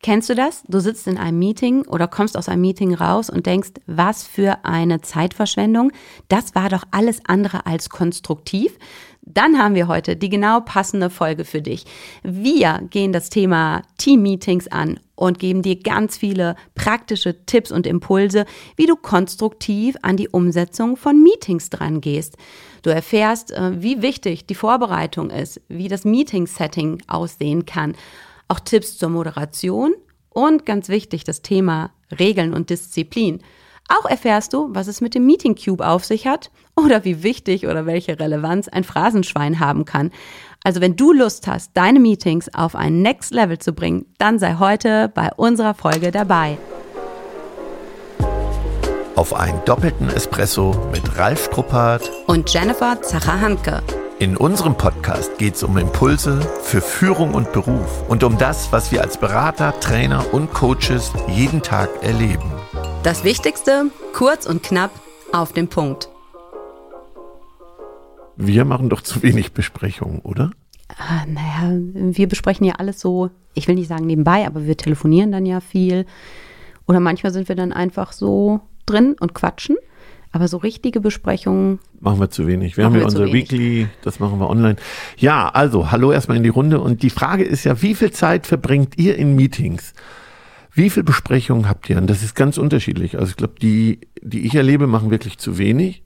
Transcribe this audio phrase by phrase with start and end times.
[0.00, 0.62] Kennst du das?
[0.68, 4.64] Du sitzt in einem Meeting oder kommst aus einem Meeting raus und denkst, was für
[4.64, 5.90] eine Zeitverschwendung.
[6.28, 8.78] Das war doch alles andere als konstruktiv.
[9.22, 11.84] Dann haben wir heute die genau passende Folge für dich.
[12.22, 18.46] Wir gehen das Thema Team-Meetings an und geben dir ganz viele praktische Tipps und Impulse,
[18.76, 22.36] wie du konstruktiv an die Umsetzung von Meetings dran gehst.
[22.82, 27.96] Du erfährst, äh, wie wichtig die Vorbereitung ist, wie das Meeting-Setting aussehen kann
[28.48, 29.94] auch Tipps zur Moderation
[30.30, 33.42] und ganz wichtig das Thema Regeln und Disziplin.
[33.88, 37.66] Auch erfährst du, was es mit dem Meeting Cube auf sich hat oder wie wichtig
[37.66, 40.10] oder welche Relevanz ein Phrasenschwein haben kann.
[40.62, 44.56] Also wenn du Lust hast, deine Meetings auf ein Next Level zu bringen, dann sei
[44.58, 46.58] heute bei unserer Folge dabei.
[49.14, 53.82] Auf einen doppelten Espresso mit Ralf Struppert und Jennifer Zacher-Hanke.
[54.20, 58.90] In unserem Podcast geht es um Impulse für Führung und Beruf und um das, was
[58.90, 62.50] wir als Berater, Trainer und Coaches jeden Tag erleben.
[63.04, 64.90] Das Wichtigste, kurz und knapp,
[65.30, 66.08] auf den Punkt.
[68.34, 70.50] Wir machen doch zu wenig Besprechungen, oder?
[70.96, 75.30] Ah, naja, wir besprechen ja alles so, ich will nicht sagen nebenbei, aber wir telefonieren
[75.30, 76.06] dann ja viel.
[76.88, 79.76] Oder manchmal sind wir dann einfach so drin und quatschen.
[80.38, 81.80] Aber so richtige Besprechungen.
[81.98, 82.76] Machen wir zu wenig.
[82.76, 84.76] Wir haben ja unser Weekly, das machen wir online.
[85.16, 86.78] Ja, also, hallo erstmal in die Runde.
[86.78, 89.94] Und die Frage ist ja, wie viel Zeit verbringt ihr in Meetings?
[90.70, 91.96] Wie viel Besprechungen habt ihr?
[91.98, 93.18] Und das ist ganz unterschiedlich.
[93.18, 96.04] Also ich glaube, die, die ich erlebe, machen wirklich zu wenig.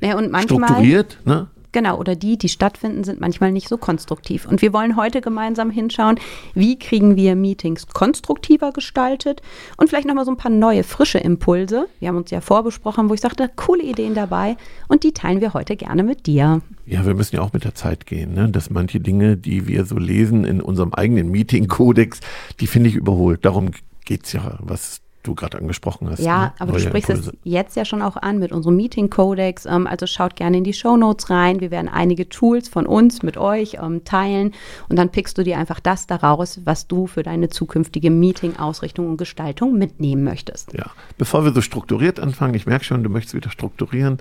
[0.00, 1.46] Naja, und manchmal, Strukturiert, ne?
[1.72, 4.46] Genau, oder die, die stattfinden, sind manchmal nicht so konstruktiv.
[4.46, 6.20] Und wir wollen heute gemeinsam hinschauen,
[6.54, 9.40] wie kriegen wir Meetings konstruktiver gestaltet
[9.78, 11.86] und vielleicht nochmal so ein paar neue, frische Impulse.
[11.98, 14.56] Wir haben uns ja vorbesprochen, wo ich sagte, coole Ideen dabei
[14.88, 16.60] und die teilen wir heute gerne mit dir.
[16.84, 18.50] Ja, wir müssen ja auch mit der Zeit gehen, ne?
[18.50, 22.20] dass manche Dinge, die wir so lesen in unserem eigenen Meeting-Kodex,
[22.60, 23.44] die finde ich überholt.
[23.44, 23.70] Darum
[24.04, 26.20] geht es ja, was du gerade angesprochen hast.
[26.20, 26.52] Ja, ne?
[26.58, 27.30] aber Neue du sprichst Impulse.
[27.30, 29.66] es jetzt ja schon auch an mit unserem Meeting Codex.
[29.66, 31.60] Ähm, also schaut gerne in die Show Notes rein.
[31.60, 34.52] Wir werden einige Tools von uns mit euch ähm, teilen
[34.88, 39.16] und dann pickst du dir einfach das daraus, was du für deine zukünftige Meeting-Ausrichtung und
[39.16, 40.72] Gestaltung mitnehmen möchtest.
[40.72, 40.86] Ja,
[41.18, 44.18] bevor wir so strukturiert anfangen, ich merke schon, du möchtest wieder strukturieren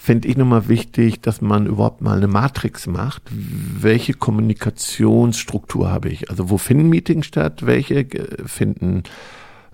[0.00, 3.22] finde ich nochmal wichtig, dass man überhaupt mal eine Matrix macht.
[3.30, 6.30] Welche Kommunikationsstruktur habe ich?
[6.30, 7.66] Also wo finden Meetings statt?
[7.66, 9.02] Welche äh, finden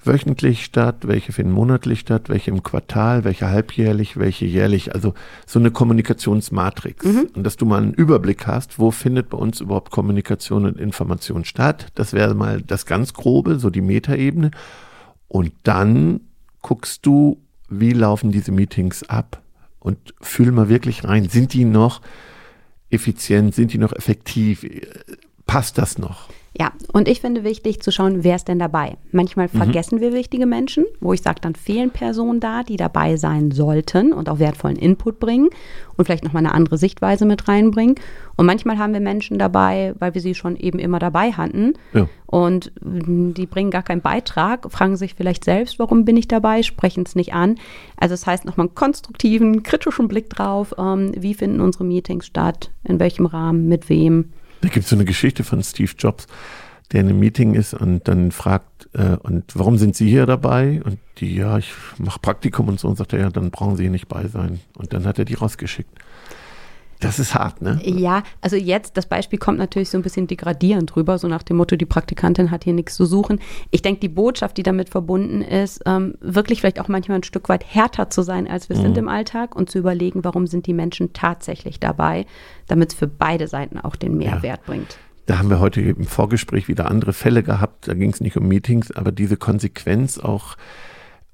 [0.06, 4.94] wöchentlich statt, welche finden monatlich statt, welche im Quartal, welche halbjährlich, welche jährlich.
[4.94, 5.14] Also
[5.46, 7.04] so eine Kommunikationsmatrix.
[7.04, 7.28] Mhm.
[7.34, 11.44] Und dass du mal einen Überblick hast, wo findet bei uns überhaupt Kommunikation und Information
[11.44, 11.88] statt.
[11.94, 14.50] Das wäre mal das ganz grobe, so die Metaebene.
[15.28, 16.20] Und dann
[16.62, 17.38] guckst du,
[17.68, 19.42] wie laufen diese Meetings ab
[19.80, 21.28] und fühl mal wirklich rein.
[21.28, 22.00] Sind die noch
[22.90, 23.54] effizient?
[23.54, 24.64] Sind die noch effektiv?
[25.46, 26.28] Passt das noch?
[26.58, 28.96] Ja, und ich finde wichtig zu schauen, wer ist denn dabei.
[29.12, 29.58] Manchmal mhm.
[29.58, 34.14] vergessen wir wichtige Menschen, wo ich sage, dann fehlen Personen da, die dabei sein sollten
[34.14, 35.50] und auch wertvollen Input bringen
[35.96, 37.96] und vielleicht nochmal eine andere Sichtweise mit reinbringen.
[38.36, 42.08] Und manchmal haben wir Menschen dabei, weil wir sie schon eben immer dabei hatten ja.
[42.24, 47.04] und die bringen gar keinen Beitrag, fragen sich vielleicht selbst, warum bin ich dabei, sprechen
[47.06, 47.56] es nicht an.
[47.98, 52.70] Also das heißt nochmal einen konstruktiven, kritischen Blick drauf, ähm, wie finden unsere Meetings statt,
[52.84, 54.32] in welchem Rahmen, mit wem.
[54.66, 56.26] Da gibt es so eine Geschichte von Steve Jobs,
[56.90, 60.82] der in einem Meeting ist und dann fragt, äh, und warum sind Sie hier dabei?
[60.82, 63.84] Und die, ja, ich mache Praktikum und so und sagt er, ja, dann brauchen Sie
[63.84, 64.58] hier nicht bei sein.
[64.76, 65.96] Und dann hat er die rausgeschickt.
[67.00, 67.80] Das ist hart, ne?
[67.84, 71.58] Ja, also jetzt, das Beispiel kommt natürlich so ein bisschen degradierend rüber, so nach dem
[71.58, 73.40] Motto, die Praktikantin hat hier nichts zu suchen.
[73.70, 77.48] Ich denke, die Botschaft, die damit verbunden ist, ähm, wirklich vielleicht auch manchmal ein Stück
[77.48, 78.82] weit härter zu sein, als wir mhm.
[78.82, 82.26] sind im Alltag und zu überlegen, warum sind die Menschen tatsächlich dabei,
[82.66, 84.66] damit es für beide Seiten auch den Mehrwert ja.
[84.66, 84.98] bringt.
[85.26, 88.46] Da haben wir heute im Vorgespräch wieder andere Fälle gehabt, da ging es nicht um
[88.46, 90.56] Meetings, aber diese Konsequenz auch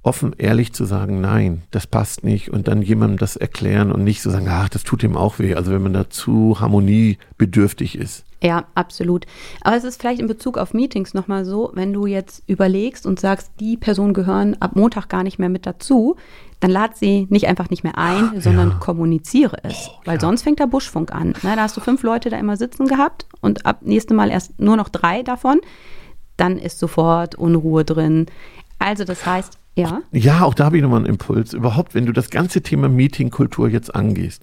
[0.03, 4.21] offen ehrlich zu sagen, nein, das passt nicht und dann jemandem das erklären und nicht
[4.21, 5.55] so sagen, ach, das tut ihm auch weh.
[5.55, 8.25] Also wenn man da zu harmoniebedürftig ist.
[8.43, 9.27] Ja, absolut.
[9.61, 13.21] Aber es ist vielleicht in Bezug auf Meetings nochmal so, wenn du jetzt überlegst und
[13.21, 16.17] sagst, die Personen gehören ab Montag gar nicht mehr mit dazu,
[16.59, 18.75] dann lad sie nicht einfach nicht mehr ein, sondern ja.
[18.79, 19.89] kommuniziere es.
[19.89, 21.29] Oh, weil sonst fängt der Buschfunk an.
[21.43, 24.59] Ne, da hast du fünf Leute da immer sitzen gehabt und ab nächstem Mal erst
[24.59, 25.61] nur noch drei davon.
[26.37, 28.27] Dann ist sofort Unruhe drin.
[28.81, 30.03] Also das heißt, ja.
[30.13, 31.55] Ja, auch da habe ich nochmal einen Impuls.
[31.55, 34.43] Überhaupt, wenn du das ganze Thema Meetingkultur jetzt angehst,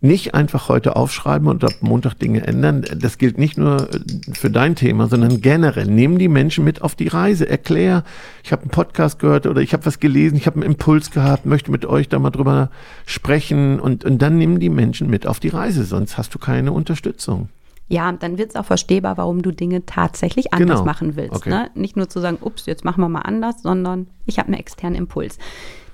[0.00, 2.84] nicht einfach heute aufschreiben und ab Montag Dinge ändern.
[2.96, 3.88] Das gilt nicht nur
[4.32, 5.86] für dein Thema, sondern generell.
[5.86, 7.48] Nehmen die Menschen mit auf die Reise.
[7.48, 8.04] Erklär,
[8.44, 11.46] ich habe einen Podcast gehört oder ich habe was gelesen, ich habe einen Impuls gehabt,
[11.46, 12.70] möchte mit euch da mal drüber
[13.06, 16.70] sprechen und, und dann nimm die Menschen mit auf die Reise, sonst hast du keine
[16.70, 17.48] Unterstützung.
[17.88, 20.84] Ja, dann wird es auch verstehbar, warum du Dinge tatsächlich anders Genau.
[20.84, 21.34] machen willst.
[21.34, 21.48] Okay.
[21.50, 21.70] Ne?
[21.74, 24.96] Nicht nur zu sagen, ups, jetzt machen wir mal anders, sondern ich habe einen externen
[24.98, 25.38] Impuls.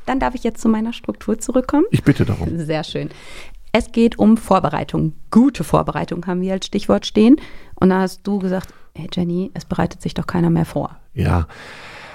[0.06, 1.84] Dann darf ich jetzt zu meiner Struktur zurückkommen.
[1.90, 2.58] Ich bitte darum.
[2.58, 3.10] Sehr schön.
[3.72, 5.14] Es geht um Vorbereitung.
[5.30, 7.36] Gute Vorbereitung haben wir als Stichwort stehen.
[7.76, 10.96] Und da hast du gesagt, hey Jenny, es bereitet sich doch keiner mehr vor.
[11.14, 11.46] Ja,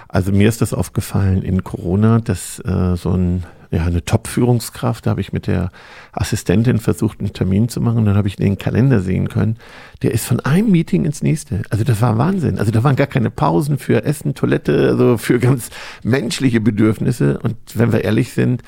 [0.08, 5.12] also mir ist das aufgefallen in Corona, dass äh, so ein, ja, eine Top-Führungskraft, da
[5.12, 5.72] habe ich mit der
[6.12, 9.58] Assistentin versucht, einen Termin zu machen, dann habe ich den Kalender sehen können.
[10.02, 11.62] Der ist von einem Meeting ins nächste.
[11.70, 12.58] Also das war Wahnsinn.
[12.58, 15.70] Also da waren gar keine Pausen für Essen, Toilette, also für ganz
[16.04, 17.40] menschliche Bedürfnisse.
[17.40, 18.64] Und wenn wir ehrlich sind,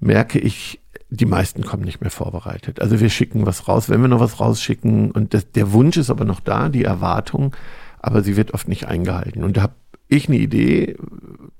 [0.00, 0.80] merke ich,
[1.10, 2.80] die meisten kommen nicht mehr vorbereitet.
[2.80, 6.10] Also wir schicken was raus, wenn wir noch was rausschicken und das, der Wunsch ist
[6.10, 7.56] aber noch da, die Erwartung,
[8.00, 9.42] aber sie wird oft nicht eingehalten.
[9.42, 9.70] Und da
[10.08, 10.96] ich eine Idee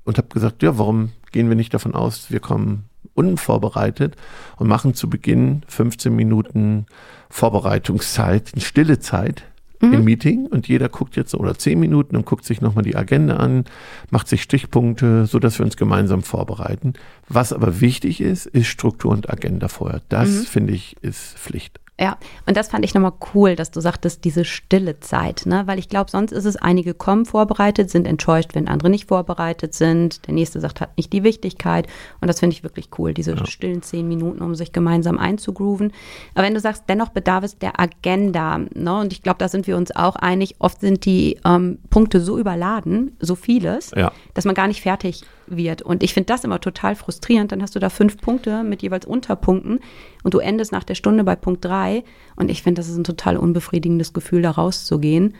[0.03, 4.15] und habe gesagt, ja, warum gehen wir nicht davon aus, wir kommen unvorbereitet
[4.57, 6.85] und machen zu Beginn 15 Minuten
[7.29, 9.43] Vorbereitungszeit, eine stille Zeit
[9.81, 13.37] im Meeting und jeder guckt jetzt oder 10 Minuten und guckt sich nochmal die Agenda
[13.37, 13.63] an,
[14.09, 16.93] macht sich Stichpunkte, so dass wir uns gemeinsam vorbereiten.
[17.29, 20.01] Was aber wichtig ist, ist Struktur und Agenda vorher.
[20.09, 21.79] Das finde ich ist Pflicht.
[22.01, 22.17] Ja,
[22.47, 25.63] und das fand ich nochmal cool, dass du sagtest, diese stille Zeit, ne?
[25.65, 29.73] Weil ich glaube, sonst ist es, einige kommen vorbereitet, sind enttäuscht, wenn andere nicht vorbereitet
[29.73, 30.25] sind.
[30.25, 31.87] Der nächste sagt, hat nicht die Wichtigkeit.
[32.21, 35.91] Und das finde ich wirklich cool, diese stillen zehn Minuten, um sich gemeinsam einzugrooven.
[36.35, 38.99] Aber wenn du sagst, dennoch bedarf es der Agenda, ne?
[38.99, 42.39] Und ich glaube, da sind wir uns auch einig, oft sind die ähm, Punkte so
[42.39, 44.13] überladen, so vieles, Ja.
[44.35, 45.81] dass man gar nicht fertig wird.
[45.81, 47.51] Und ich finde das immer total frustrierend.
[47.51, 49.79] Dann hast du da fünf Punkte mit jeweils Unterpunkten
[50.23, 52.03] und du endest nach der Stunde bei Punkt drei.
[52.35, 55.35] Und ich finde, das ist ein total unbefriedigendes Gefühl, da rauszugehen.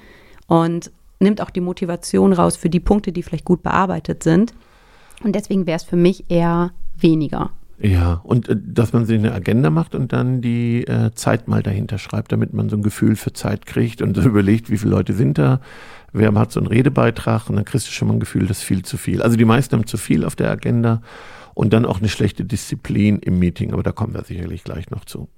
[0.48, 4.54] Und nimmt auch die Motivation raus für die Punkte, die vielleicht gut bearbeitet sind.
[5.24, 7.52] Und deswegen wäre es für mich eher weniger.
[7.82, 11.64] Ja, und äh, dass man sich eine Agenda macht und dann die äh, Zeit mal
[11.64, 14.92] dahinter schreibt, damit man so ein Gefühl für Zeit kriegt und so überlegt, wie viele
[14.92, 15.62] Leute sind da,
[16.12, 18.64] wer hat so einen Redebeitrag und dann kriegst du schon mal ein Gefühl, das ist
[18.64, 19.22] viel zu viel.
[19.22, 21.02] Also die meisten haben zu viel auf der Agenda
[21.54, 25.06] und dann auch eine schlechte Disziplin im Meeting, aber da kommen wir sicherlich gleich noch
[25.06, 25.30] zu.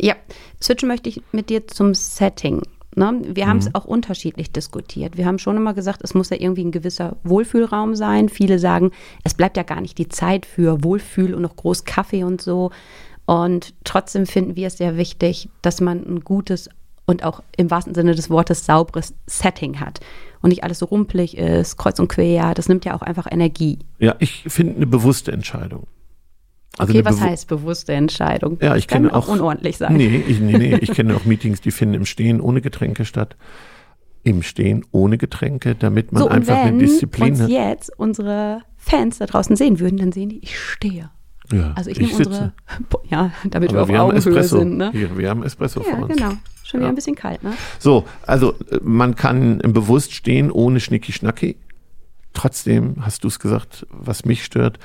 [0.00, 0.14] Ja,
[0.62, 2.62] switchen möchte ich mit dir zum Setting.
[2.94, 3.22] Ne?
[3.24, 5.16] Wir haben es auch unterschiedlich diskutiert.
[5.16, 8.28] Wir haben schon immer gesagt, es muss ja irgendwie ein gewisser Wohlfühlraum sein.
[8.28, 8.90] Viele sagen,
[9.24, 12.70] es bleibt ja gar nicht die Zeit für Wohlfühl und noch groß Kaffee und so.
[13.24, 16.68] Und trotzdem finden wir es sehr wichtig, dass man ein gutes
[17.06, 20.00] und auch im wahrsten Sinne des Wortes sauberes Setting hat.
[20.40, 22.54] Und nicht alles so rumpelig ist, kreuz und quer.
[22.54, 23.78] Das nimmt ja auch einfach Energie.
[23.98, 25.86] Ja, ich finde eine bewusste Entscheidung.
[26.78, 28.58] Also Okay, was heißt bewusste Entscheidung?
[28.62, 29.94] Ja, ich Kann kenne auch auch unordentlich sein.
[29.94, 33.36] Nee, ich, nee, nee, ich kenne auch Meetings, die finden im Stehen ohne Getränke statt.
[34.24, 37.48] Im Stehen ohne Getränke, damit man So, einfach wenn eine Disziplin uns hat.
[37.50, 41.10] jetzt unsere Fans da draußen sehen würden, dann sehen die, ich stehe.
[41.52, 42.28] Ja, Also ich, nehme sitze.
[42.30, 42.52] unsere,
[43.10, 44.60] ja, damit wir Aber auf wir Augenhöhe Espresso.
[44.60, 44.76] sind.
[44.78, 44.90] Ne?
[44.92, 46.16] Hier, wir haben Espresso Ja, vor uns.
[46.16, 46.32] genau.
[46.64, 46.92] Schon wieder Ja.
[46.92, 47.52] ein bisschen kalt, ne?
[47.80, 51.56] So, also äh, man kann bewusst stehen ohne Schnicki-Schnacki.
[52.32, 54.78] Trotzdem hast du es gesagt, was mich stört,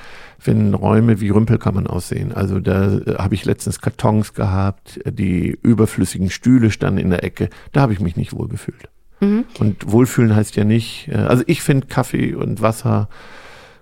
[0.44, 2.32] wenn Räume wie Rümpelkammern aussehen.
[2.32, 7.48] Also da äh, habe ich letztens Kartons gehabt, die überflüssigen Stühle standen in der Ecke.
[7.72, 8.88] Da habe ich mich nicht wohlgefühlt.
[9.20, 9.44] Mhm.
[9.58, 13.08] Und wohlfühlen heißt ja nicht, äh, also ich finde Kaffee und Wasser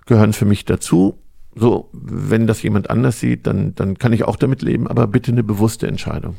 [0.05, 1.19] gehören für mich dazu.
[1.55, 5.31] So, wenn das jemand anders sieht, dann, dann kann ich auch damit leben, aber bitte
[5.31, 6.35] eine bewusste Entscheidung.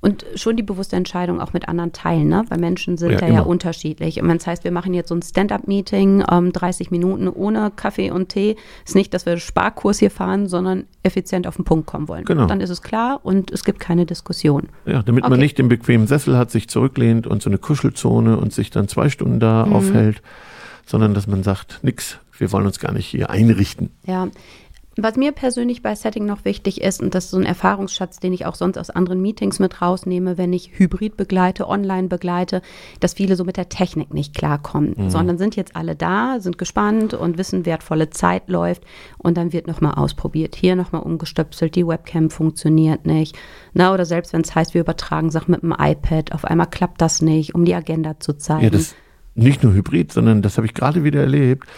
[0.00, 2.44] Und schon die bewusste Entscheidung auch mit anderen teilen, ne?
[2.50, 4.22] Weil Menschen sind Ja, da ja unterschiedlich.
[4.22, 8.12] Und wenn es heißt, wir machen jetzt so ein Stand-up-Meeting, ähm, 30 Minuten ohne Kaffee
[8.12, 8.54] und Tee,
[8.86, 12.24] ist nicht, dass wir Sparkurs hier fahren, sondern effizient auf den Punkt kommen wollen.
[12.26, 12.46] Genau.
[12.46, 14.68] Dann ist es klar und es gibt keine Diskussion.
[14.86, 15.40] Ja, damit man Okay.
[15.42, 19.08] nicht den bequemen Sessel hat, sich zurücklehnt und so eine Kuschelzone und sich dann zwei
[19.08, 19.72] Stunden da Mhm.
[19.72, 20.22] aufhält,
[20.86, 23.90] sondern dass man sagt, nix, wir wollen uns gar nicht hier einrichten.
[24.06, 24.28] Ja.
[25.00, 28.32] Was mir persönlich bei Setting noch wichtig ist, und das ist so ein Erfahrungsschatz, den
[28.32, 32.62] ich auch sonst aus anderen Meetings mit rausnehme, wenn ich Hybrid begleite, online begleite,
[32.98, 37.14] dass viele so mit der Technik nicht klarkommen, sondern sind jetzt alle da, sind gespannt
[37.14, 38.82] und wissen, wertvolle Zeit läuft
[39.18, 40.56] und dann wird nochmal ausprobiert.
[40.56, 43.38] Hier nochmal umgestöpselt, die Webcam funktioniert nicht.
[43.74, 47.00] Na, oder selbst wenn es heißt, wir übertragen Sachen mit dem iPad, auf einmal klappt
[47.00, 48.64] das nicht, um die Agenda zu zeigen.
[48.64, 48.96] Ja, das
[49.36, 51.68] nicht nur Hybrid, sondern das habe ich gerade wieder erlebt,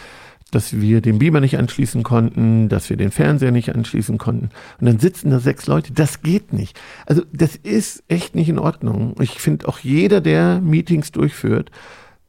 [0.51, 4.51] dass wir den Beamer nicht anschließen konnten, dass wir den Fernseher nicht anschließen konnten.
[4.81, 5.93] Und dann sitzen da sechs Leute.
[5.93, 6.79] Das geht nicht.
[7.07, 9.15] Also das ist echt nicht in Ordnung.
[9.21, 11.71] Ich finde auch jeder, der Meetings durchführt,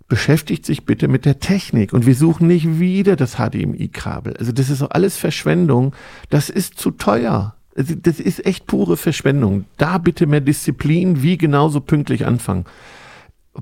[0.07, 4.35] beschäftigt sich bitte mit der Technik und wir suchen nicht wieder das HDMI-Kabel.
[4.37, 5.95] Also das ist doch alles Verschwendung.
[6.29, 7.55] Das ist zu teuer.
[7.77, 9.63] Also das ist echt pure Verschwendung.
[9.77, 12.65] Da bitte mehr Disziplin, wie genauso pünktlich anfangen.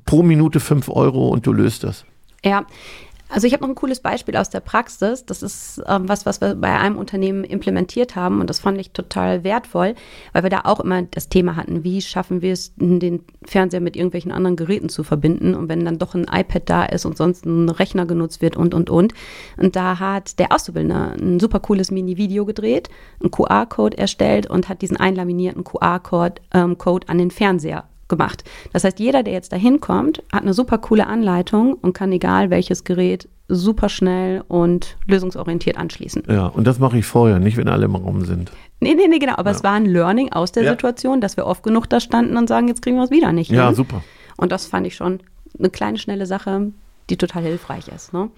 [0.06, 2.06] Pro Minute fünf Euro und du löst das.
[2.44, 2.66] Ja,
[3.32, 5.24] Also ich habe noch ein cooles Beispiel aus der Praxis.
[5.24, 8.92] Das ist ähm, was, was wir bei einem Unternehmen implementiert haben und das fand ich
[8.92, 9.94] total wertvoll,
[10.34, 13.96] weil wir da auch immer das Thema hatten, wie schaffen wir es, den Fernseher mit
[13.96, 17.46] irgendwelchen anderen Geräten zu verbinden und wenn dann doch ein iPad da ist und sonst
[17.46, 19.14] ein Rechner genutzt wird und, und, und.
[19.58, 22.90] Und da hat der Auszubildende ein super cooles Mini-Video gedreht,
[23.22, 28.44] einen QR-Code erstellt und hat diesen einlaminierten QR-Code ähm, an den Fernseher gemacht.
[28.74, 32.50] Das heißt, jeder, der jetzt da hinkommt, hat eine super coole Anleitung und kann egal
[32.50, 36.24] welches Gerät super schnell und lösungsorientiert anschließen.
[36.28, 38.52] Ja, und das mache ich vorher, nicht wenn alle im Raum sind.
[38.80, 39.34] Nee, nee, nee, genau.
[39.38, 39.58] Aber ja.
[39.58, 40.72] es war ein Learning aus der ja.
[40.72, 43.50] Situation, dass wir oft genug da standen und sagen, jetzt kriegen wir es wieder nicht.
[43.50, 43.76] Ja, hin.
[43.76, 44.04] super.
[44.38, 45.20] Und das fand ich schon
[45.58, 46.72] eine kleine, schnelle Sache,
[47.10, 48.14] die total hilfreich ist.
[48.14, 48.30] Ne?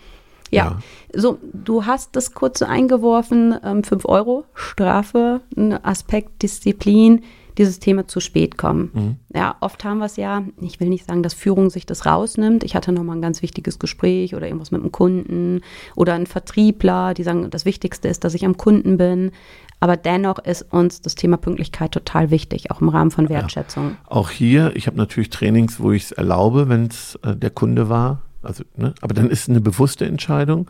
[0.49, 0.63] Ja.
[0.63, 0.79] ja.
[1.13, 7.21] so, du hast das kurz eingeworfen, ähm, 5 Euro Strafe, ein Aspekt Disziplin
[7.57, 8.89] dieses Thema zu spät kommen.
[8.93, 9.15] Mhm.
[9.35, 12.63] Ja, oft haben wir es ja, ich will nicht sagen, dass Führung sich das rausnimmt.
[12.63, 15.61] Ich hatte nochmal ein ganz wichtiges Gespräch oder irgendwas mit einem Kunden
[15.95, 19.31] oder ein Vertriebler, die sagen, das Wichtigste ist, dass ich am Kunden bin.
[19.79, 23.91] Aber dennoch ist uns das Thema Pünktlichkeit total wichtig, auch im Rahmen von Wertschätzung.
[23.91, 23.97] Ja.
[24.05, 27.89] Auch hier, ich habe natürlich Trainings, wo ich es erlaube, wenn es äh, der Kunde
[27.89, 28.21] war.
[28.43, 30.69] Also, ne, aber dann ist es eine bewusste Entscheidung.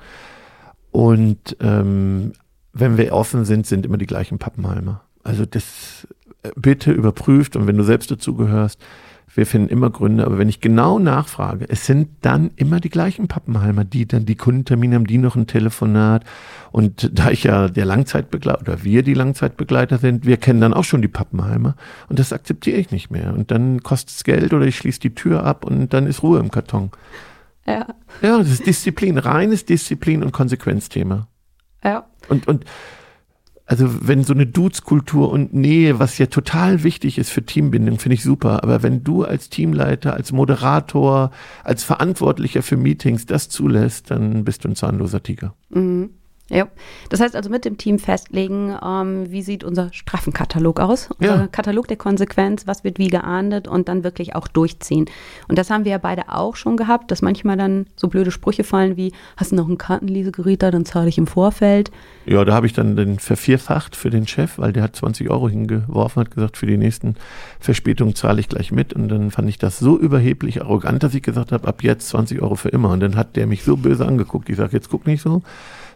[0.91, 2.33] Und ähm,
[2.73, 5.01] wenn wir offen sind, sind immer die gleichen Pappenheimer.
[5.23, 6.07] Also das
[6.55, 8.79] bitte überprüft und wenn du selbst dazugehörst,
[9.33, 13.29] wir finden immer Gründe, aber wenn ich genau nachfrage, es sind dann immer die gleichen
[13.29, 16.25] Pappenheimer, die dann die Kundentermine haben, die noch ein Telefonat.
[16.71, 20.83] Und da ich ja der Langzeitbegleiter oder wir die Langzeitbegleiter sind, wir kennen dann auch
[20.83, 21.75] schon die Pappenheimer
[22.10, 23.33] und das akzeptiere ich nicht mehr.
[23.33, 26.39] Und dann kostet es Geld oder ich schließe die Tür ab und dann ist Ruhe
[26.39, 26.91] im Karton.
[27.65, 27.88] Ja.
[28.21, 31.27] Ja, das ist Disziplin, reines Disziplin und Konsequenzthema.
[31.83, 32.05] Ja.
[32.27, 32.65] Und, und
[33.71, 38.15] also wenn so eine Dudes-Kultur und Nähe, was ja total wichtig ist für Teambindung, finde
[38.15, 38.65] ich super.
[38.65, 41.31] Aber wenn du als Teamleiter, als Moderator,
[41.63, 45.53] als Verantwortlicher für Meetings das zulässt, dann bist du ein zahnloser Tiger.
[45.69, 46.09] Mhm.
[46.51, 46.67] Ja,
[47.08, 51.48] das heißt also mit dem Team festlegen, ähm, wie sieht unser Strafenkatalog aus, unser ja.
[51.48, 55.05] Katalog der Konsequenz, was wird wie geahndet und dann wirklich auch durchziehen.
[55.48, 58.65] Und das haben wir ja beide auch schon gehabt, dass manchmal dann so blöde Sprüche
[58.65, 61.89] fallen wie, hast du noch ein Kartenlesegerät da, dann zahle ich im Vorfeld.
[62.25, 65.48] Ja, da habe ich dann den vervierfacht für den Chef, weil der hat 20 Euro
[65.48, 67.15] hingeworfen, hat gesagt, für die nächsten
[67.62, 68.91] Verspätungen zahle ich gleich mit.
[68.91, 72.41] Und dann fand ich das so überheblich arrogant, dass ich gesagt habe, ab jetzt 20
[72.41, 72.89] Euro für immer.
[72.89, 74.50] Und dann hat der mich so böse angeguckt.
[74.50, 75.41] Ich sage, jetzt guck nicht so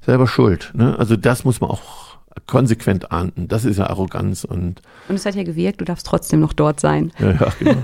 [0.01, 0.71] selber schuld.
[0.73, 0.97] Ne?
[0.97, 2.05] Also das muss man auch
[2.47, 3.47] konsequent ahnden.
[3.47, 4.81] Das ist ja Arroganz und.
[5.07, 7.11] Und es hat ja gewirkt, du darfst trotzdem noch dort sein.
[7.19, 7.81] Ja, ja genau.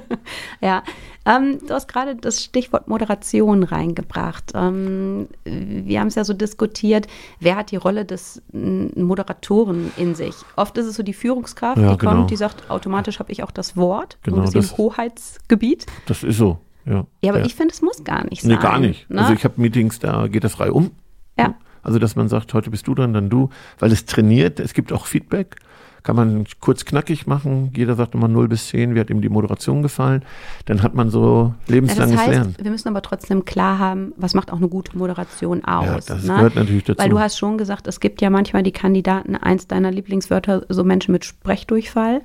[0.60, 0.82] ja.
[1.26, 4.52] Ähm, du hast gerade das Stichwort Moderation reingebracht.
[4.54, 7.06] Ähm, wir haben es ja so diskutiert,
[7.40, 10.34] wer hat die Rolle des Moderatoren in sich?
[10.56, 12.12] Oft ist es so die Führungskraft, ja, die genau.
[12.12, 14.18] kommt, die sagt, automatisch habe ich auch das Wort.
[14.22, 15.86] Genau, und das ist im Hoheitsgebiet.
[16.06, 16.58] Das ist so.
[16.84, 18.50] Ja, ja aber ich finde, es muss gar nicht sein.
[18.50, 19.08] Nee, gar nicht.
[19.08, 19.22] Ne?
[19.22, 20.90] Also ich habe Meetings, da geht das frei um.
[21.38, 21.54] Ja.
[21.82, 24.92] Also, dass man sagt, heute bist du dran, dann du, weil es trainiert, es gibt
[24.92, 25.56] auch Feedback,
[26.04, 27.72] kann man kurz knackig machen.
[27.74, 30.22] Jeder sagt immer 0 bis 10, wie hat ihm die Moderation gefallen.
[30.66, 32.54] Dann hat man so lebenslanges das heißt, Lernen.
[32.60, 36.08] Wir müssen aber trotzdem klar haben, was macht auch eine gute Moderation aus.
[36.08, 36.34] Ja, das ne?
[36.34, 37.02] gehört natürlich dazu.
[37.02, 40.84] Weil du hast schon gesagt, es gibt ja manchmal die Kandidaten, eins deiner Lieblingswörter, so
[40.84, 42.20] Menschen mit Sprechdurchfall.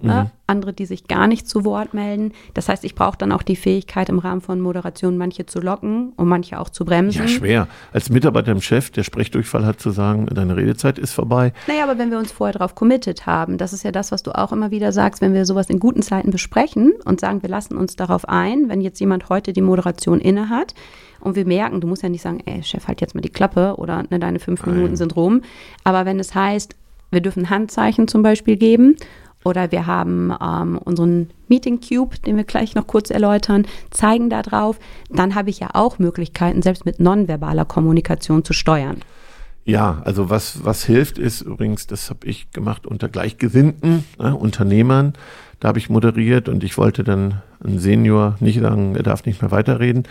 [0.00, 0.24] Ne?
[0.24, 0.30] Mhm.
[0.46, 2.32] andere, die sich gar nicht zu Wort melden.
[2.54, 6.12] Das heißt, ich brauche dann auch die Fähigkeit, im Rahmen von Moderation manche zu locken
[6.14, 7.22] und manche auch zu bremsen.
[7.22, 7.68] Ja, schwer.
[7.92, 11.52] Als Mitarbeiter im Chef, der Sprechdurchfall hat, zu sagen, deine Redezeit ist vorbei.
[11.66, 14.30] Naja, aber wenn wir uns vorher darauf committed haben, das ist ja das, was du
[14.32, 17.76] auch immer wieder sagst, wenn wir sowas in guten Zeiten besprechen und sagen, wir lassen
[17.76, 20.74] uns darauf ein, wenn jetzt jemand heute die Moderation innehat,
[21.20, 23.74] und wir merken, du musst ja nicht sagen, ey, Chef, halt jetzt mal die Klappe
[23.76, 25.42] oder ne, deine fünf Minuten sind rum.
[25.82, 26.76] Aber wenn es heißt,
[27.10, 28.96] wir dürfen Handzeichen zum Beispiel geben
[29.48, 34.42] oder wir haben ähm, unseren Meeting Cube, den wir gleich noch kurz erläutern, zeigen da
[34.42, 34.78] drauf.
[35.10, 38.98] Dann habe ich ja auch Möglichkeiten, selbst mit nonverbaler Kommunikation zu steuern.
[39.64, 45.12] Ja, also was, was hilft ist übrigens, das habe ich gemacht unter Gleichgesinnten, äh, Unternehmern.
[45.60, 49.42] Da habe ich moderiert und ich wollte dann ein Senior nicht sagen, er darf nicht
[49.42, 50.04] mehr weiterreden.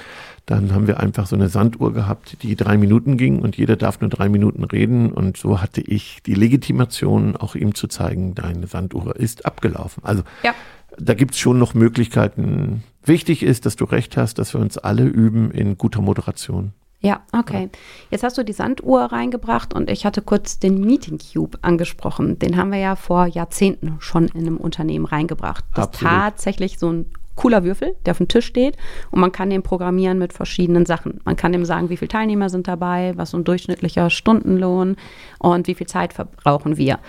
[0.46, 4.02] Dann haben wir einfach so eine Sanduhr gehabt, die drei Minuten ging und jeder darf
[4.02, 5.12] nur drei Minuten reden.
[5.12, 10.04] Und so hatte ich die Legitimation, auch ihm zu zeigen, deine Sanduhr ist abgelaufen.
[10.04, 10.54] Also ja.
[10.98, 12.84] da gibt's schon noch Möglichkeiten.
[13.06, 16.74] Wichtig ist, dass du recht hast, dass wir uns alle üben in guter Moderation.
[17.00, 17.70] Ja, okay.
[18.10, 22.40] Jetzt hast du die Sanduhr reingebracht und ich hatte kurz den Meeting Cube angesprochen.
[22.40, 25.64] Den haben wir ja vor Jahrzehnten schon in einem Unternehmen reingebracht.
[25.76, 28.76] Das ist tatsächlich so ein cooler Würfel, der auf dem Tisch steht
[29.12, 31.22] und man kann den programmieren mit verschiedenen Sachen.
[31.24, 34.98] Man kann dem sagen, wie viele Teilnehmer sind dabei, was so ein durchschnittlicher Stundenlohn
[35.40, 37.00] und wie viel Zeit verbrauchen wir.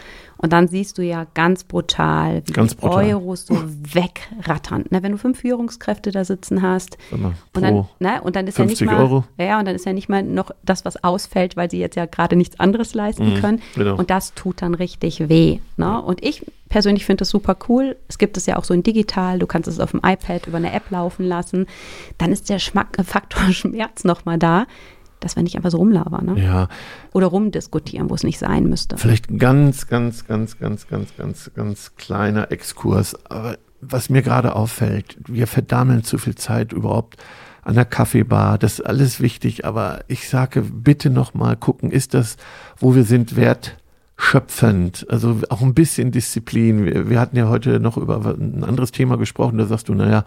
[0.41, 3.05] Und dann siehst du ja ganz brutal, wie ganz die brutal.
[3.07, 3.57] Euros so
[3.93, 4.85] wegrattern.
[4.91, 8.59] Na, wenn du fünf Führungskräfte da sitzen hast Mal, und dann, ne, und dann ist
[8.59, 9.25] ja nicht 50 mal, Euro.
[9.37, 12.07] ja, und dann ist ja nicht mal noch das, was ausfällt, weil sie jetzt ja
[12.07, 13.61] gerade nichts anderes leisten können.
[13.75, 13.97] genau.
[13.97, 15.59] Und das tut dann richtig weh.
[15.77, 16.01] Ne?
[16.01, 17.97] Und ich persönlich finde das super cool.
[18.09, 19.39] Es gibt es ja auch so in digital.
[19.39, 21.67] Du kannst es auf dem iPad über eine App laufen lassen.
[22.19, 24.67] Dann ist der Schmack, Faktor Schmerz nochmal da,
[25.21, 26.43] dass wir nicht einfach so rumlabern ne?
[26.43, 26.69] Ja,
[27.13, 28.97] oder rumdiskutieren, wo es nicht sein müsste.
[28.97, 33.17] vielleicht ein ganz, ganz, ganz, ganz, ganz, ganz, ganz kleiner Exkurs.
[33.31, 37.17] Aber was mir gerade auffällt, wir verdammeln zu viel Zeit überhaupt
[37.69, 38.57] an der Kaffeebar.
[38.57, 42.39] Das ist alles wichtig, aber ich sage, bitte noch mal gucken, ist das,
[42.79, 45.07] wo wir sind, wertschöpfend?
[45.11, 46.87] Also auch ein bisschen Disziplin.
[46.87, 49.59] Wir, wir hatten ja heute noch über ein anderes Thema gesprochen.
[49.59, 50.25] Da sagst du, naja,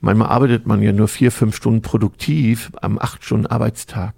[0.00, 4.14] manchmal arbeitet man ja nur vier, fünf Stunden produktiv am acht Stunden Arbeitstag.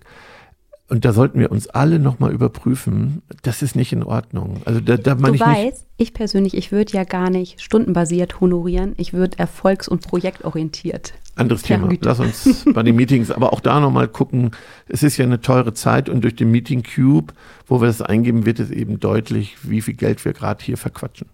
[0.93, 4.61] Und da sollten wir uns alle nochmal überprüfen, das ist nicht in Ordnung.
[4.67, 8.93] Also da, da meine ich weißt, ich persönlich, ich würde ja gar nicht stundenbasiert honorieren.
[8.99, 11.15] Ich würde erfolgs- und projektorientiert.
[11.35, 11.85] Anderes Thema.
[11.85, 12.05] Vergütet.
[12.05, 14.51] Lass uns bei den Meetings aber auch da nochmal gucken.
[14.87, 17.33] Es ist ja eine teure Zeit und durch den Meeting Cube,
[17.67, 21.29] wo wir das eingeben, wird es eben deutlich, wie viel Geld wir gerade hier verquatschen.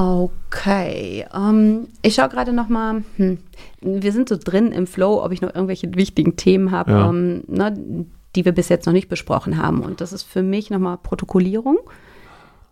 [0.00, 3.04] Okay, ähm, ich schaue gerade noch mal.
[3.16, 3.36] Hm,
[3.82, 7.10] wir sind so drin im Flow, ob ich noch irgendwelche wichtigen Themen habe, Ja.
[7.10, 9.80] ähm, ne, die wir bis jetzt noch nicht besprochen haben.
[9.82, 11.76] Und das ist für mich nochmal Protokollierung.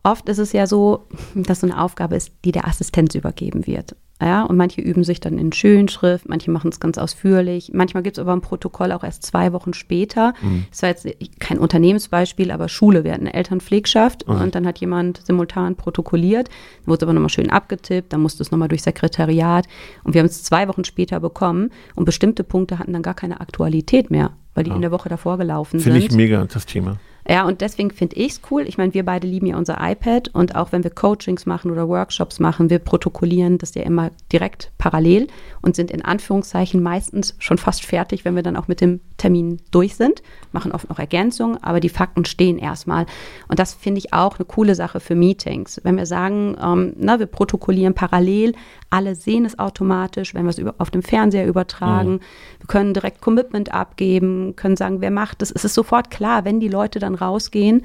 [0.05, 1.05] Oft ist es ja so,
[1.35, 3.95] dass so eine Aufgabe ist, die der Assistenz übergeben wird.
[4.21, 7.71] Ja, und manche üben sich dann in Schönschrift, manche machen es ganz ausführlich.
[7.73, 10.35] Manchmal gibt es aber ein Protokoll auch erst zwei Wochen später.
[10.71, 11.07] Das war jetzt
[11.39, 16.87] kein Unternehmensbeispiel, aber Schule, wir hatten eine Elternpflegschaft und dann hat jemand simultan protokolliert, dann
[16.87, 19.67] wurde es aber nochmal schön abgetippt, dann musste es nochmal durch Sekretariat
[20.03, 23.41] und wir haben es zwei Wochen später bekommen und bestimmte Punkte hatten dann gar keine
[23.41, 26.11] Aktualität mehr, weil die in der Woche davor gelaufen Finde sind.
[26.11, 26.99] ich mega, das Thema.
[27.31, 28.63] Ja, und deswegen finde ich es cool.
[28.67, 31.87] Ich meine, wir beide lieben ja unser iPad und auch wenn wir Coachings machen oder
[31.87, 35.27] Workshops machen, wir protokollieren das ja immer direkt parallel
[35.61, 39.61] und sind in Anführungszeichen meistens schon fast fertig, wenn wir dann auch mit dem Termin
[39.71, 43.05] durch sind, machen oft noch Ergänzungen, aber die Fakten stehen erstmal.
[43.49, 45.83] Und das finde ich auch eine coole Sache für Meetings.
[45.85, 48.55] Wenn wir sagen, ähm, na, wir protokollieren parallel,
[48.89, 52.21] alle sehen es automatisch, wenn wir es über, auf dem Fernseher übertragen,
[52.59, 55.51] wir können direkt Commitment abgeben, können sagen, wer macht es.
[55.51, 57.85] Es ist sofort klar, wenn die Leute dann rausgehen,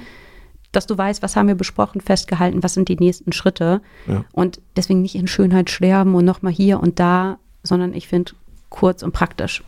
[0.74, 3.82] dass du weißt, was haben wir besprochen, festgehalten, was sind die nächsten Schritte.
[4.08, 4.26] Ja.
[4.32, 8.34] Und deswegen nicht in Schönheit sterben und nochmal hier und da, sondern ich finde
[8.70, 9.64] kurz und praktisch.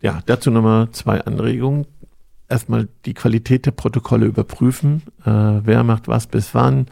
[0.00, 1.86] Ja, dazu nochmal zwei Anregungen.
[2.48, 5.02] Erstmal die Qualität der Protokolle überprüfen.
[5.24, 6.86] Äh, wer macht was bis wann.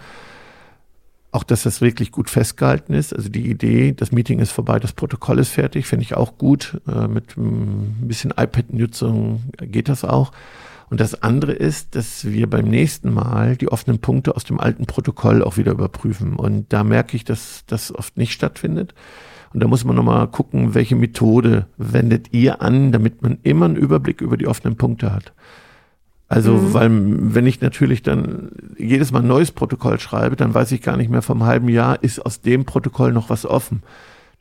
[1.32, 3.14] Auch, dass das wirklich gut festgehalten ist.
[3.14, 6.80] Also die Idee, das Meeting ist vorbei, das Protokoll ist fertig, finde ich auch gut.
[6.86, 10.32] Äh, mit ein bisschen iPad-Nutzung geht das auch.
[10.88, 14.86] Und das andere ist, dass wir beim nächsten Mal die offenen Punkte aus dem alten
[14.86, 16.36] Protokoll auch wieder überprüfen.
[16.36, 18.94] Und da merke ich, dass das oft nicht stattfindet.
[19.52, 23.76] Und da muss man nochmal gucken, welche Methode wendet ihr an, damit man immer einen
[23.76, 25.32] Überblick über die offenen Punkte hat.
[26.28, 30.82] Also, weil wenn ich natürlich dann jedes Mal ein neues Protokoll schreibe, dann weiß ich
[30.82, 33.82] gar nicht mehr vom halben Jahr, ist aus dem Protokoll noch was offen.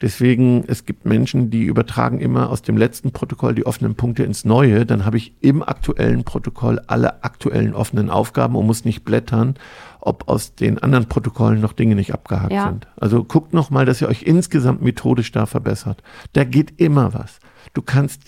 [0.02, 4.44] Deswegen, es gibt Menschen, die übertragen immer aus dem letzten Protokoll die offenen Punkte ins
[4.44, 4.86] neue.
[4.86, 9.56] Dann habe ich im aktuellen Protokoll alle aktuellen offenen Aufgaben und muss nicht blättern,
[10.02, 12.68] ob aus den anderen Protokollen noch Dinge nicht abgehakt Ja.
[12.68, 12.88] sind.
[12.98, 16.04] Also guckt noch mal, dass ihr euch insgesamt methodisch da verbessert.
[16.34, 17.40] Da geht immer was.
[17.74, 18.22] Du kannst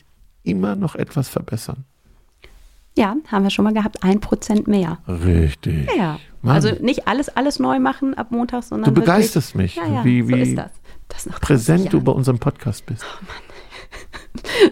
[0.43, 1.84] immer noch etwas verbessern.
[2.97, 4.97] Ja, haben wir schon mal gehabt, ein Prozent mehr.
[5.08, 5.88] Richtig.
[5.95, 6.56] Ja, Mann.
[6.56, 10.06] also nicht alles, alles neu machen ab Montag, Du sondern begeisterst mich, wirklich, ja, ja,
[10.06, 10.71] wie, so wie ist das.
[11.08, 13.06] Das nach 30 präsent du bei unserem Podcast bist.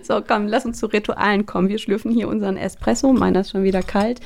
[0.04, 1.70] So, komm, lass uns zu Ritualen kommen.
[1.70, 3.12] Wir schlürfen hier unseren Espresso.
[3.14, 4.22] Meiner ist schon wieder kalt.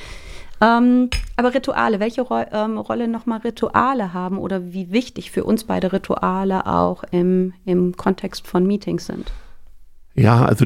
[0.62, 5.64] Ähm, aber Rituale, welche Ro ähm, Rolle nochmal Rituale haben oder wie wichtig für uns
[5.64, 9.32] beide Rituale auch im, im Kontext von Meetings sind?
[10.16, 10.66] Ja, also,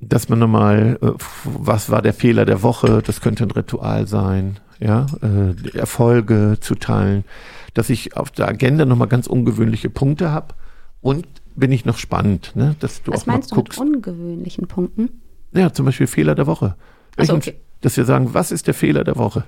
[0.00, 1.10] dass man nochmal, äh,
[1.44, 6.74] was war der Fehler der Woche, das könnte ein Ritual sein, ja, äh, Erfolge zu
[6.74, 7.22] teilen,
[7.74, 10.54] dass ich auf der Agenda nochmal ganz ungewöhnliche Punkte habe
[11.00, 13.80] und bin ich noch spannend, ne, dass du Was auch mal meinst du mit guckst.
[13.80, 15.20] ungewöhnlichen Punkten?
[15.54, 16.76] Ja, zum Beispiel Fehler der Woche.
[17.16, 17.60] Ach so, Welchen- okay.
[17.82, 19.42] Dass wir sagen, was ist der Fehler der Woche?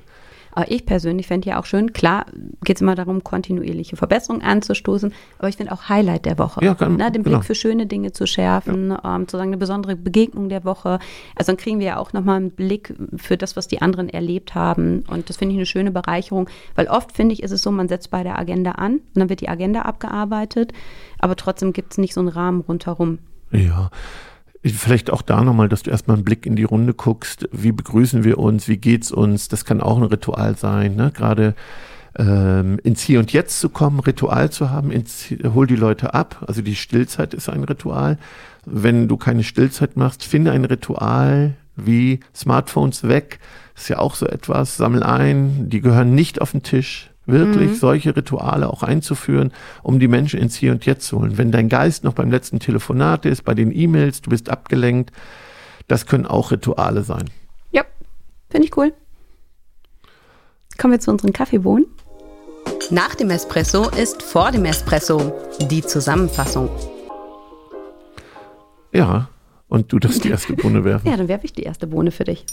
[0.55, 2.27] Aber ich persönlich fände ja auch schön, klar
[2.65, 6.65] geht es immer darum, kontinuierliche Verbesserungen anzustoßen, aber ich finde auch Highlight der Woche.
[6.65, 7.39] Ja, kann, ne, den genau.
[7.39, 9.17] Blick für schöne Dinge zu schärfen, ja.
[9.17, 10.99] ähm, sozusagen eine besondere Begegnung der Woche.
[11.35, 14.55] Also dann kriegen wir ja auch nochmal einen Blick für das, was die anderen erlebt
[14.55, 15.05] haben.
[15.09, 17.89] Und das finde ich eine schöne Bereicherung, weil oft finde ich, ist es so, man
[17.89, 20.73] setzt bei der Agenda an und dann wird die Agenda abgearbeitet,
[21.19, 23.19] aber trotzdem gibt es nicht so einen Rahmen rundherum.
[23.51, 23.91] Ja.
[24.65, 27.49] Vielleicht auch da nochmal, dass du erstmal einen Blick in die Runde guckst.
[27.53, 28.67] Wie begrüßen wir uns?
[28.67, 29.49] Wie geht's uns?
[29.49, 30.97] Das kann auch ein Ritual sein.
[30.97, 31.13] Ne?
[31.13, 31.55] Gerade
[32.17, 36.45] ähm, ins Hier und Jetzt zu kommen, Ritual zu haben, ins, hol die Leute ab.
[36.47, 38.19] Also die Stillzeit ist ein Ritual.
[38.65, 43.41] Wenn du keine Stillzeit machst, finde ein Ritual wie Smartphones weg.
[43.77, 44.79] ist ja auch so etwas.
[44.79, 45.69] Sammel ein.
[45.69, 47.75] Die gehören nicht auf den Tisch wirklich mhm.
[47.77, 51.39] solche Rituale auch einzuführen, um die Menschen ins Hier und Jetzt zu holen.
[51.39, 55.13] Wenn dein Geist noch beim letzten Telefonat ist, bei den E-Mails, du bist abgelenkt,
[55.89, 57.31] das können auch Rituale sein.
[57.71, 57.83] Ja,
[58.51, 58.93] finde ich cool.
[60.79, 61.87] Kommen wir zu unseren Kaffeebohnen.
[62.91, 65.33] Nach dem Espresso ist vor dem Espresso
[65.71, 66.69] die Zusammenfassung.
[68.93, 69.29] Ja,
[69.69, 71.09] und du darfst die erste Bohne werfen.
[71.09, 72.45] ja, dann werfe ich die erste Bohne für dich.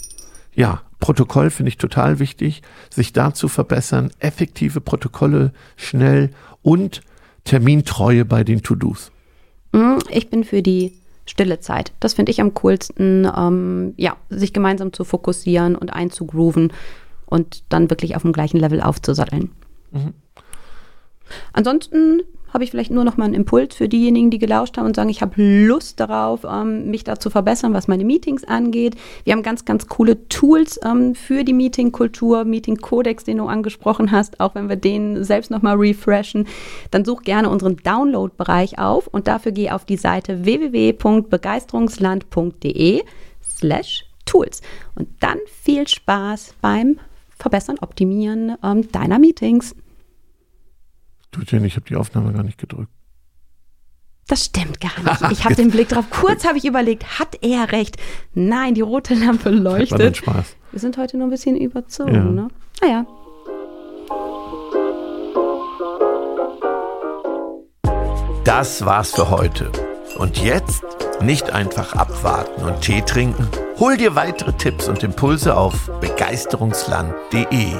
[0.54, 6.30] Ja, Protokoll finde ich total wichtig, sich da zu verbessern, effektive Protokolle schnell
[6.62, 7.02] und
[7.44, 9.10] Termintreue bei den To-Dos.
[9.72, 10.92] Mm, ich bin für die
[11.26, 11.92] stille Zeit.
[12.00, 16.72] Das finde ich am coolsten, ähm, ja, sich gemeinsam zu fokussieren und einzugrooven
[17.26, 19.50] und dann wirklich auf dem gleichen Level aufzusatteln.
[19.90, 20.14] Mhm.
[21.52, 24.96] Ansonsten habe ich vielleicht nur noch mal einen Impuls für diejenigen, die gelauscht haben und
[24.96, 28.96] sagen, ich habe Lust darauf, ähm, mich da zu verbessern, was meine Meetings angeht.
[29.24, 34.38] Wir haben ganz, ganz coole Tools ähm, für die Meetingkultur, Meeting-Kodex, den du angesprochen hast,
[34.40, 36.46] auch wenn wir den selbst noch mal refreshen.
[36.90, 43.02] Dann such gerne unseren Download-Bereich auf und dafür geh auf die Seite www.begeisterungsland.de
[43.42, 44.62] slash Tools.
[44.94, 46.98] Und dann viel Spaß beim
[47.36, 49.74] Verbessern, Optimieren ähm, deiner Meetings.
[51.32, 52.92] Du, Jenny, ich habe die Aufnahme gar nicht gedrückt.
[54.28, 55.22] Das stimmt gar nicht.
[55.32, 56.04] Ich habe den Blick drauf.
[56.10, 57.96] Kurz habe ich überlegt, hat er recht?
[58.34, 60.26] Nein, die rote Lampe leuchtet.
[60.26, 60.56] War Spaß.
[60.70, 62.22] Wir sind heute nur ein bisschen überzogen, ja.
[62.22, 62.48] ne?
[62.80, 63.06] Naja.
[68.44, 69.70] Das war's für heute.
[70.18, 70.84] Und jetzt
[71.20, 73.48] nicht einfach abwarten und Tee trinken.
[73.78, 77.72] Hol dir weitere Tipps und Impulse auf begeisterungsland.de.